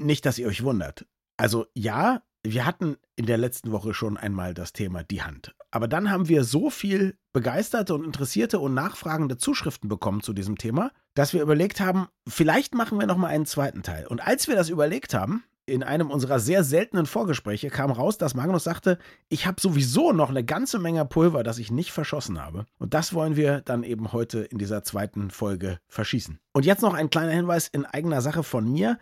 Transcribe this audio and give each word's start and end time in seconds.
Nicht, 0.00 0.24
dass 0.26 0.38
ihr 0.38 0.48
euch 0.48 0.62
wundert. 0.62 1.06
Also 1.36 1.66
ja, 1.74 2.22
wir 2.42 2.64
hatten 2.64 2.96
in 3.16 3.26
der 3.26 3.38
letzten 3.38 3.70
Woche 3.70 3.92
schon 3.92 4.16
einmal 4.16 4.54
das 4.54 4.72
Thema 4.72 5.04
die 5.04 5.22
Hand. 5.22 5.54
Aber 5.70 5.88
dann 5.88 6.10
haben 6.10 6.28
wir 6.28 6.42
so 6.44 6.70
viel 6.70 7.16
begeisterte 7.32 7.94
und 7.94 8.04
interessierte 8.04 8.58
und 8.58 8.74
nachfragende 8.74 9.36
Zuschriften 9.36 9.88
bekommen 9.88 10.22
zu 10.22 10.32
diesem 10.32 10.56
Thema, 10.56 10.90
dass 11.14 11.34
wir 11.34 11.42
überlegt 11.42 11.80
haben, 11.80 12.08
vielleicht 12.26 12.74
machen 12.74 12.98
wir 12.98 13.06
noch 13.06 13.18
mal 13.18 13.28
einen 13.28 13.46
zweiten 13.46 13.82
Teil. 13.82 14.06
Und 14.06 14.26
als 14.26 14.48
wir 14.48 14.56
das 14.56 14.70
überlegt 14.70 15.14
haben, 15.14 15.44
in 15.66 15.82
einem 15.82 16.10
unserer 16.10 16.40
sehr 16.40 16.64
seltenen 16.64 17.06
Vorgespräche 17.06 17.68
kam 17.68 17.92
raus, 17.92 18.18
dass 18.18 18.34
Magnus 18.34 18.64
sagte, 18.64 18.98
ich 19.28 19.46
habe 19.46 19.60
sowieso 19.60 20.12
noch 20.12 20.30
eine 20.30 20.44
ganze 20.44 20.78
Menge 20.78 21.04
Pulver, 21.04 21.44
das 21.44 21.58
ich 21.58 21.70
nicht 21.70 21.92
verschossen 21.92 22.42
habe. 22.42 22.66
Und 22.78 22.94
das 22.94 23.14
wollen 23.14 23.36
wir 23.36 23.60
dann 23.60 23.84
eben 23.84 24.12
heute 24.12 24.40
in 24.40 24.58
dieser 24.58 24.82
zweiten 24.82 25.30
Folge 25.30 25.78
verschießen. 25.88 26.40
Und 26.52 26.66
jetzt 26.66 26.82
noch 26.82 26.94
ein 26.94 27.10
kleiner 27.10 27.32
Hinweis 27.32 27.68
in 27.68 27.84
eigener 27.84 28.20
Sache 28.20 28.42
von 28.42 28.70
mir. 28.70 28.98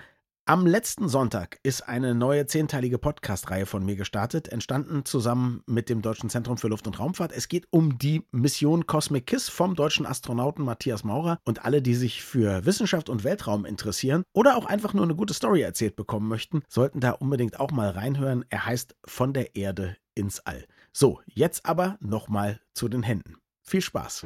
Am 0.48 0.66
letzten 0.66 1.10
Sonntag 1.10 1.58
ist 1.62 1.82
eine 1.82 2.14
neue 2.14 2.46
zehnteilige 2.46 2.96
Podcast-Reihe 2.96 3.66
von 3.66 3.84
mir 3.84 3.96
gestartet, 3.96 4.48
entstanden 4.48 5.04
zusammen 5.04 5.62
mit 5.66 5.90
dem 5.90 6.00
Deutschen 6.00 6.30
Zentrum 6.30 6.56
für 6.56 6.68
Luft- 6.68 6.86
und 6.86 6.98
Raumfahrt. 6.98 7.32
Es 7.32 7.48
geht 7.48 7.66
um 7.70 7.98
die 7.98 8.22
Mission 8.32 8.86
Cosmic 8.86 9.26
Kiss 9.26 9.50
vom 9.50 9.74
deutschen 9.74 10.06
Astronauten 10.06 10.64
Matthias 10.64 11.04
Maurer 11.04 11.36
und 11.44 11.66
alle, 11.66 11.82
die 11.82 11.94
sich 11.94 12.22
für 12.22 12.64
Wissenschaft 12.64 13.10
und 13.10 13.24
Weltraum 13.24 13.66
interessieren 13.66 14.22
oder 14.32 14.56
auch 14.56 14.64
einfach 14.64 14.94
nur 14.94 15.04
eine 15.04 15.14
gute 15.14 15.34
Story 15.34 15.60
erzählt 15.60 15.96
bekommen 15.96 16.28
möchten, 16.28 16.62
sollten 16.66 17.00
da 17.00 17.10
unbedingt 17.10 17.60
auch 17.60 17.70
mal 17.70 17.90
reinhören. 17.90 18.46
Er 18.48 18.64
heißt 18.64 18.96
Von 19.04 19.34
der 19.34 19.54
Erde 19.54 19.98
ins 20.14 20.40
All. 20.40 20.64
So, 20.94 21.20
jetzt 21.26 21.66
aber 21.66 21.98
nochmal 22.00 22.58
zu 22.72 22.88
den 22.88 23.02
Händen. 23.02 23.36
Viel 23.60 23.82
Spaß. 23.82 24.24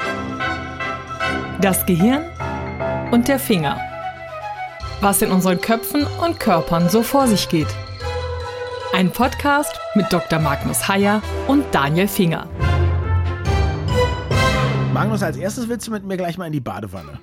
Das 1.60 1.84
Gehirn 1.84 2.30
und 3.10 3.26
der 3.26 3.40
Finger 3.40 3.91
was 5.02 5.20
in 5.20 5.32
unseren 5.32 5.60
Köpfen 5.60 6.06
und 6.24 6.38
Körpern 6.38 6.88
so 6.88 7.02
vor 7.02 7.26
sich 7.26 7.48
geht. 7.48 7.66
Ein 8.92 9.10
Podcast 9.10 9.74
mit 9.94 10.12
Dr. 10.12 10.38
Magnus 10.38 10.86
Heyer 10.86 11.22
und 11.48 11.64
Daniel 11.72 12.06
Finger. 12.06 12.48
Magnus, 14.92 15.22
als 15.22 15.36
erstes 15.36 15.68
willst 15.68 15.88
du 15.88 15.90
mit 15.90 16.04
mir 16.04 16.16
gleich 16.16 16.38
mal 16.38 16.46
in 16.46 16.52
die 16.52 16.60
Badewanne. 16.60 17.18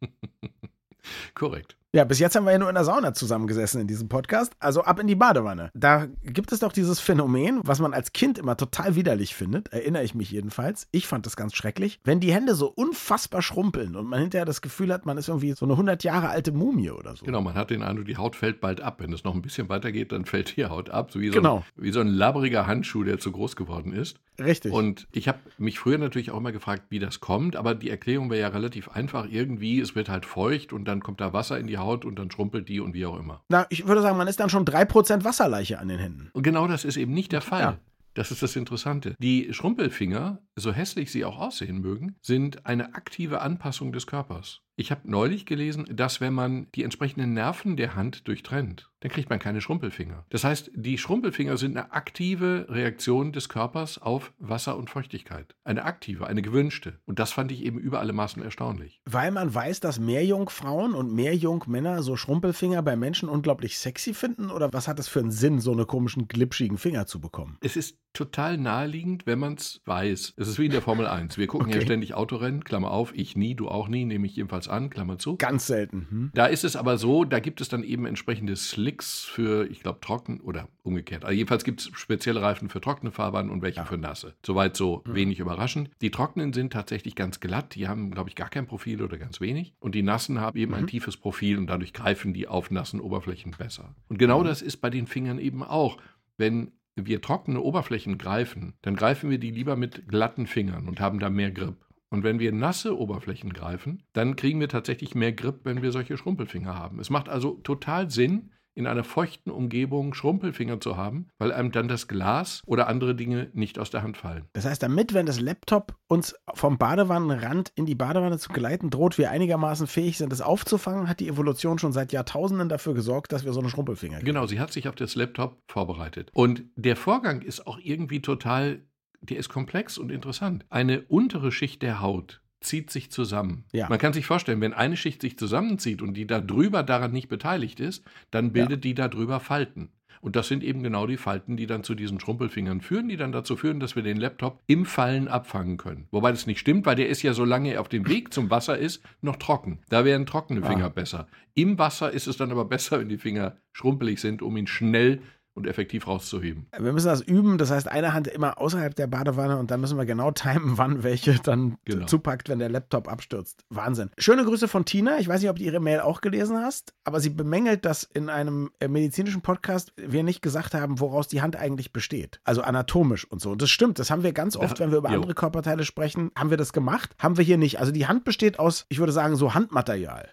Korrekt. 1.34 1.77
Ja, 1.94 2.04
bis 2.04 2.18
jetzt 2.18 2.36
haben 2.36 2.44
wir 2.44 2.52
ja 2.52 2.58
nur 2.58 2.68
in 2.68 2.74
der 2.74 2.84
Sauna 2.84 3.14
zusammengesessen 3.14 3.80
in 3.80 3.86
diesem 3.86 4.10
Podcast. 4.10 4.52
Also 4.58 4.82
ab 4.82 5.00
in 5.00 5.06
die 5.06 5.14
Badewanne. 5.14 5.70
Da 5.72 6.06
gibt 6.22 6.52
es 6.52 6.58
doch 6.58 6.70
dieses 6.70 7.00
Phänomen, 7.00 7.60
was 7.64 7.78
man 7.78 7.94
als 7.94 8.12
Kind 8.12 8.36
immer 8.36 8.58
total 8.58 8.94
widerlich 8.94 9.34
findet, 9.34 9.68
erinnere 9.68 10.04
ich 10.04 10.14
mich 10.14 10.30
jedenfalls. 10.30 10.86
Ich 10.90 11.06
fand 11.06 11.24
das 11.24 11.34
ganz 11.34 11.54
schrecklich. 11.54 11.98
Wenn 12.04 12.20
die 12.20 12.30
Hände 12.30 12.54
so 12.54 12.66
unfassbar 12.66 13.40
schrumpeln 13.40 13.96
und 13.96 14.06
man 14.06 14.20
hinterher 14.20 14.44
das 14.44 14.60
Gefühl 14.60 14.92
hat, 14.92 15.06
man 15.06 15.16
ist 15.16 15.28
irgendwie 15.28 15.52
so 15.52 15.64
eine 15.64 15.72
100 15.72 16.04
Jahre 16.04 16.28
alte 16.28 16.52
Mumie 16.52 16.90
oder 16.90 17.16
so. 17.16 17.24
Genau, 17.24 17.40
man 17.40 17.54
hat 17.54 17.70
den 17.70 17.82
Eindruck, 17.82 18.04
die 18.04 18.18
Haut 18.18 18.36
fällt 18.36 18.60
bald 18.60 18.82
ab. 18.82 19.00
Wenn 19.00 19.14
es 19.14 19.24
noch 19.24 19.34
ein 19.34 19.40
bisschen 19.40 19.70
weitergeht, 19.70 20.12
dann 20.12 20.26
fällt 20.26 20.58
die 20.58 20.66
Haut 20.66 20.90
ab. 20.90 21.10
So 21.10 21.20
wie 21.20 21.28
so, 21.28 21.36
genau. 21.36 21.56
ein, 21.58 21.82
wie 21.82 21.92
so 21.92 22.00
ein 22.00 22.08
labberiger 22.08 22.66
Handschuh, 22.66 23.02
der 23.02 23.18
zu 23.18 23.32
groß 23.32 23.56
geworden 23.56 23.94
ist. 23.94 24.18
Richtig. 24.38 24.72
Und 24.72 25.08
ich 25.10 25.26
habe 25.26 25.38
mich 25.56 25.78
früher 25.78 25.98
natürlich 25.98 26.30
auch 26.30 26.36
immer 26.36 26.52
gefragt, 26.52 26.82
wie 26.90 26.98
das 26.98 27.20
kommt, 27.20 27.56
aber 27.56 27.74
die 27.74 27.90
Erklärung 27.90 28.30
wäre 28.30 28.42
ja 28.42 28.48
relativ 28.48 28.90
einfach. 28.90 29.26
Irgendwie, 29.28 29.80
es 29.80 29.94
wird 29.94 30.10
halt 30.10 30.26
feucht 30.26 30.74
und 30.74 30.84
dann 30.84 31.02
kommt 31.02 31.20
da 31.20 31.32
Wasser 31.32 31.58
in 31.58 31.66
die 31.66 31.77
Haut 31.78 32.04
und 32.04 32.18
dann 32.18 32.30
schrumpelt 32.30 32.68
die 32.68 32.80
und 32.80 32.94
wie 32.94 33.06
auch 33.06 33.18
immer. 33.18 33.42
Na, 33.48 33.66
ich 33.70 33.86
würde 33.86 34.02
sagen, 34.02 34.18
man 34.18 34.28
ist 34.28 34.40
dann 34.40 34.50
schon 34.50 34.64
3% 34.64 35.24
Wasserleiche 35.24 35.78
an 35.78 35.88
den 35.88 35.98
Händen. 35.98 36.30
Und 36.32 36.42
genau 36.42 36.68
das 36.68 36.84
ist 36.84 36.96
eben 36.96 37.12
nicht 37.14 37.32
der 37.32 37.40
Fall. 37.40 37.60
Ja. 37.60 37.78
Das 38.14 38.32
ist 38.32 38.42
das 38.42 38.56
Interessante. 38.56 39.14
Die 39.20 39.52
Schrumpelfinger, 39.52 40.42
so 40.56 40.72
hässlich 40.72 41.12
sie 41.12 41.24
auch 41.24 41.38
aussehen 41.38 41.80
mögen, 41.80 42.16
sind 42.20 42.66
eine 42.66 42.94
aktive 42.94 43.40
Anpassung 43.40 43.92
des 43.92 44.06
Körpers. 44.08 44.60
Ich 44.80 44.92
habe 44.92 45.10
neulich 45.10 45.44
gelesen, 45.44 45.86
dass 45.90 46.20
wenn 46.20 46.32
man 46.32 46.68
die 46.76 46.84
entsprechenden 46.84 47.32
Nerven 47.34 47.76
der 47.76 47.96
Hand 47.96 48.28
durchtrennt, 48.28 48.88
dann 49.00 49.10
kriegt 49.10 49.28
man 49.28 49.40
keine 49.40 49.60
Schrumpelfinger. 49.60 50.24
Das 50.30 50.44
heißt, 50.44 50.70
die 50.74 50.98
Schrumpelfinger 50.98 51.56
sind 51.56 51.76
eine 51.76 51.92
aktive 51.92 52.66
Reaktion 52.68 53.32
des 53.32 53.48
Körpers 53.48 53.98
auf 53.98 54.32
Wasser 54.38 54.76
und 54.76 54.88
Feuchtigkeit. 54.88 55.56
Eine 55.64 55.84
aktive, 55.84 56.28
eine 56.28 56.42
gewünschte. 56.42 57.00
Und 57.06 57.18
das 57.18 57.32
fand 57.32 57.50
ich 57.50 57.64
eben 57.64 57.78
über 57.78 57.98
alle 57.98 58.12
Maßen 58.12 58.40
erstaunlich. 58.40 59.00
Weil 59.04 59.32
man 59.32 59.52
weiß, 59.52 59.80
dass 59.80 59.98
Meerjungfrauen 59.98 60.94
und 60.94 61.12
Meerjungmänner 61.12 62.02
so 62.04 62.16
Schrumpelfinger 62.16 62.82
bei 62.82 62.94
Menschen 62.96 63.28
unglaublich 63.28 63.78
sexy 63.78 64.14
finden? 64.14 64.50
Oder 64.50 64.72
was 64.72 64.86
hat 64.86 65.00
das 65.00 65.08
für 65.08 65.20
einen 65.20 65.32
Sinn, 65.32 65.60
so 65.60 65.72
eine 65.72 65.86
komischen, 65.86 66.28
glitschigen 66.28 66.78
Finger 66.78 67.06
zu 67.06 67.20
bekommen? 67.20 67.58
Es 67.60 67.76
ist 67.76 67.98
total 68.12 68.58
naheliegend, 68.58 69.26
wenn 69.26 69.38
man 69.38 69.54
es 69.54 69.80
weiß. 69.84 70.34
Es 70.36 70.48
ist 70.48 70.58
wie 70.58 70.66
in 70.66 70.72
der 70.72 70.82
Formel 70.82 71.06
1. 71.06 71.36
Wir 71.38 71.46
gucken 71.46 71.68
Okay. 71.68 71.78
ja 71.78 71.82
ständig 71.84 72.14
Autorennen, 72.14 72.64
Klammer 72.64 72.90
auf, 72.90 73.12
ich 73.14 73.36
nie, 73.36 73.54
du 73.54 73.68
auch 73.68 73.86
nie, 73.86 74.04
nehme 74.04 74.26
ich 74.26 74.34
jedenfalls 74.34 74.67
an, 74.68 74.90
Klammer 74.90 75.18
zu. 75.18 75.36
Ganz 75.36 75.66
selten. 75.66 76.06
Hm? 76.10 76.30
Da 76.34 76.46
ist 76.46 76.64
es 76.64 76.76
aber 76.76 76.98
so, 76.98 77.24
da 77.24 77.40
gibt 77.40 77.60
es 77.60 77.68
dann 77.68 77.82
eben 77.82 78.06
entsprechende 78.06 78.54
Slicks 78.56 79.24
für, 79.24 79.68
ich 79.70 79.80
glaube, 79.82 80.00
trocken 80.00 80.40
oder 80.40 80.68
umgekehrt. 80.82 81.24
Also 81.24 81.34
jedenfalls 81.36 81.64
gibt 81.64 81.80
es 81.80 81.90
spezielle 81.94 82.42
Reifen 82.42 82.68
für 82.68 82.80
trockene 82.80 83.10
Fahrbahn 83.12 83.50
und 83.50 83.62
welche 83.62 83.78
Ja. 83.80 83.84
für 83.84 83.98
nasse. 83.98 84.34
Soweit 84.44 84.76
so 84.76 85.02
Mhm. 85.06 85.14
wenig 85.14 85.38
überraschend. 85.40 85.90
Die 86.00 86.10
trockenen 86.10 86.52
sind 86.52 86.72
tatsächlich 86.72 87.14
ganz 87.14 87.40
glatt, 87.40 87.74
die 87.74 87.88
haben, 87.88 88.10
glaube 88.10 88.28
ich, 88.28 88.34
gar 88.36 88.48
kein 88.50 88.66
Profil 88.66 89.02
oder 89.02 89.18
ganz 89.18 89.40
wenig. 89.40 89.74
Und 89.80 89.94
die 89.94 90.02
nassen 90.02 90.40
haben 90.40 90.58
eben 90.58 90.74
ein 90.74 90.82
Mhm. 90.82 90.88
tiefes 90.88 91.16
Profil 91.16 91.58
und 91.58 91.66
dadurch 91.66 91.92
greifen 91.92 92.32
die 92.34 92.46
auf 92.48 92.70
nassen 92.70 93.00
Oberflächen 93.00 93.52
besser. 93.58 93.94
Und 94.08 94.18
genau 94.18 94.40
Mhm. 94.40 94.46
das 94.46 94.62
ist 94.62 94.78
bei 94.78 94.90
den 94.90 95.06
Fingern 95.06 95.38
eben 95.38 95.62
auch. 95.62 95.98
Wenn 96.36 96.72
wir 97.00 97.20
trockene 97.20 97.60
Oberflächen 97.60 98.18
greifen, 98.18 98.74
dann 98.82 98.96
greifen 98.96 99.30
wir 99.30 99.38
die 99.38 99.50
lieber 99.52 99.76
mit 99.76 100.08
glatten 100.08 100.46
Fingern 100.48 100.88
und 100.88 100.98
haben 101.00 101.20
da 101.20 101.30
mehr 101.30 101.50
Grip. 101.52 101.76
Und 102.10 102.22
wenn 102.22 102.38
wir 102.38 102.52
nasse 102.52 102.98
Oberflächen 102.98 103.52
greifen, 103.52 104.02
dann 104.12 104.36
kriegen 104.36 104.60
wir 104.60 104.68
tatsächlich 104.68 105.14
mehr 105.14 105.32
Grip, 105.32 105.60
wenn 105.64 105.82
wir 105.82 105.92
solche 105.92 106.16
Schrumpelfinger 106.16 106.74
haben. 106.74 107.00
Es 107.00 107.10
macht 107.10 107.28
also 107.28 107.60
total 107.62 108.10
Sinn, 108.10 108.50
in 108.78 108.86
einer 108.86 109.02
feuchten 109.02 109.50
Umgebung 109.50 110.14
Schrumpelfinger 110.14 110.80
zu 110.80 110.96
haben, 110.96 111.26
weil 111.38 111.52
einem 111.52 111.72
dann 111.72 111.88
das 111.88 112.06
Glas 112.06 112.62
oder 112.64 112.86
andere 112.86 113.16
Dinge 113.16 113.50
nicht 113.52 113.76
aus 113.80 113.90
der 113.90 114.04
Hand 114.04 114.16
fallen. 114.16 114.44
Das 114.52 114.66
heißt, 114.66 114.80
damit, 114.80 115.14
wenn 115.14 115.26
das 115.26 115.40
Laptop 115.40 115.96
uns 116.06 116.36
vom 116.54 116.78
Badewannenrand 116.78 117.72
in 117.74 117.86
die 117.86 117.96
Badewanne 117.96 118.38
zu 118.38 118.52
geleiten 118.52 118.88
droht, 118.90 119.18
wir 119.18 119.32
einigermaßen 119.32 119.88
fähig 119.88 120.16
sind, 120.16 120.32
es 120.32 120.40
aufzufangen, 120.40 121.08
hat 121.08 121.18
die 121.18 121.26
Evolution 121.26 121.80
schon 121.80 121.92
seit 121.92 122.12
Jahrtausenden 122.12 122.68
dafür 122.68 122.94
gesorgt, 122.94 123.32
dass 123.32 123.44
wir 123.44 123.52
so 123.52 123.58
eine 123.58 123.68
Schrumpelfinger 123.68 124.18
kriegen. 124.18 124.26
Genau, 124.26 124.46
sie 124.46 124.60
hat 124.60 124.72
sich 124.72 124.88
auf 124.88 124.94
das 124.94 125.16
Laptop 125.16 125.58
vorbereitet. 125.66 126.30
Und 126.32 126.62
der 126.76 126.94
Vorgang 126.94 127.42
ist 127.42 127.66
auch 127.66 127.80
irgendwie 127.82 128.22
total, 128.22 128.78
der 129.20 129.38
ist 129.38 129.48
komplex 129.48 129.98
und 129.98 130.10
interessant. 130.10 130.64
Eine 130.70 131.02
untere 131.02 131.52
Schicht 131.52 131.82
der 131.82 132.00
Haut 132.00 132.40
zieht 132.60 132.90
sich 132.90 133.10
zusammen. 133.10 133.64
Ja. 133.72 133.88
Man 133.88 133.98
kann 133.98 134.12
sich 134.12 134.26
vorstellen, 134.26 134.60
wenn 134.60 134.72
eine 134.74 134.96
Schicht 134.96 135.20
sich 135.22 135.38
zusammenzieht 135.38 136.02
und 136.02 136.14
die 136.14 136.26
da 136.26 136.40
drüber 136.40 136.82
daran 136.82 137.12
nicht 137.12 137.28
beteiligt 137.28 137.78
ist, 137.80 138.04
dann 138.30 138.52
bildet 138.52 138.82
die 138.84 138.94
da 138.94 139.08
drüber 139.08 139.38
Falten. 139.40 139.90
Und 140.20 140.34
das 140.34 140.48
sind 140.48 140.64
eben 140.64 140.82
genau 140.82 141.06
die 141.06 141.16
Falten, 141.16 141.56
die 141.56 141.66
dann 141.68 141.84
zu 141.84 141.94
diesen 141.94 142.18
Schrumpelfingern 142.18 142.80
führen, 142.80 143.08
die 143.08 143.16
dann 143.16 143.30
dazu 143.30 143.54
führen, 143.54 143.78
dass 143.78 143.94
wir 143.94 144.02
den 144.02 144.16
Laptop 144.16 144.60
im 144.66 144.84
Fallen 144.84 145.28
abfangen 145.28 145.76
können. 145.76 146.08
Wobei 146.10 146.32
das 146.32 146.48
nicht 146.48 146.58
stimmt, 146.58 146.86
weil 146.86 146.96
der 146.96 147.08
ist 147.08 147.22
ja, 147.22 147.32
solange 147.34 147.74
er 147.74 147.80
auf 147.80 147.88
dem 147.88 148.08
Weg 148.08 148.34
zum 148.34 148.50
Wasser 148.50 148.76
ist, 148.76 149.00
noch 149.22 149.36
trocken. 149.36 149.78
Da 149.90 150.04
wären 150.04 150.26
trockene 150.26 150.62
Finger 150.62 150.86
Ah. 150.86 150.88
besser. 150.88 151.28
Im 151.54 151.78
Wasser 151.78 152.10
ist 152.10 152.26
es 152.26 152.36
dann 152.36 152.50
aber 152.50 152.64
besser, 152.64 152.98
wenn 152.98 153.08
die 153.08 153.18
Finger 153.18 153.58
schrumpelig 153.70 154.20
sind, 154.20 154.42
um 154.42 154.56
ihn 154.56 154.66
schnell 154.66 155.22
und 155.58 155.66
effektiv 155.66 156.06
rauszuheben. 156.06 156.66
Wir 156.78 156.92
müssen 156.92 157.06
das 157.08 157.20
üben, 157.20 157.58
das 157.58 157.70
heißt, 157.70 157.88
eine 157.88 158.14
Hand 158.14 158.26
immer 158.28 158.58
außerhalb 158.60 158.94
der 158.94 159.06
Badewanne 159.06 159.58
und 159.58 159.70
dann 159.70 159.80
müssen 159.80 159.98
wir 159.98 160.06
genau 160.06 160.30
timen, 160.30 160.78
wann 160.78 161.02
welche 161.02 161.34
dann 161.34 161.76
Genau. 161.84 162.06
zupackt, 162.06 162.48
wenn 162.48 162.58
der 162.58 162.68
Laptop 162.70 163.08
abstürzt. 163.10 163.64
Wahnsinn. 163.68 164.10
Schöne 164.18 164.44
Grüße 164.44 164.68
von 164.68 164.84
Tina. 164.84 165.18
Ich 165.18 165.28
weiß 165.28 165.40
nicht, 165.40 165.50
ob 165.50 165.56
du 165.56 165.62
ihre 165.64 165.80
Mail 165.80 166.00
auch 166.00 166.20
gelesen 166.20 166.56
hast, 166.58 166.92
aber 167.04 167.20
sie 167.20 167.30
bemängelt, 167.30 167.84
dass 167.84 168.02
in 168.04 168.28
einem 168.30 168.70
äh, 168.80 168.88
medizinischen 168.88 169.42
Podcast 169.42 169.92
wir 169.96 170.22
nicht 170.22 170.40
gesagt 170.42 170.74
haben, 170.74 171.00
woraus 171.00 171.28
die 171.28 171.42
Hand 171.42 171.56
eigentlich 171.56 171.92
besteht. 171.92 172.40
Also 172.44 172.62
anatomisch 172.62 173.24
und 173.30 173.40
so. 173.40 173.50
Und 173.50 173.60
das 173.62 173.70
stimmt, 173.70 173.98
das 173.98 174.10
haben 174.10 174.22
wir 174.22 174.32
ganz 174.32 174.56
oft, 174.56 174.78
Ja, 174.78 174.84
wenn 174.84 174.92
wir 174.92 174.98
über 174.98 175.10
jo. 175.10 175.16
andere 175.16 175.34
Körperteile 175.34 175.84
sprechen, 175.84 176.30
haben 176.36 176.50
wir 176.50 176.56
das 176.56 176.72
gemacht. 176.72 177.14
Haben 177.18 177.36
wir 177.36 177.44
hier 177.44 177.58
nicht. 177.58 177.78
Also 177.80 177.92
die 177.92 178.06
Hand 178.06 178.24
besteht 178.24 178.58
aus, 178.58 178.86
ich 178.88 178.98
würde 178.98 179.12
sagen, 179.12 179.36
so 179.36 179.54
Handmaterial. 179.54 180.28